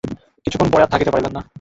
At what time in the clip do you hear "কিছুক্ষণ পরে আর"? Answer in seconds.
0.45-0.91